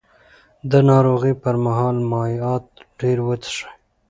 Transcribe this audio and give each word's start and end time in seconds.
د 0.71 0.73
ناروغۍ 0.89 1.33
پر 1.41 1.55
مهال 1.65 1.97
مایعات 2.11 2.65
ډېر 2.99 3.17
وڅښئ. 3.27 3.59